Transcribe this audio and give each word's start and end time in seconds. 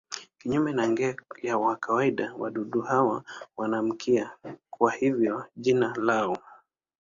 Kinyume 0.37 0.71
na 0.73 0.87
nge 0.87 1.15
wa 1.59 1.75
kawaida 1.75 2.33
wadudu 2.37 2.81
hawa 2.81 3.23
hawana 3.57 3.81
mkia, 3.83 4.31
kwa 4.71 4.91
hivyo 4.91 5.45
jina 5.55 5.95
lao. 5.95 6.37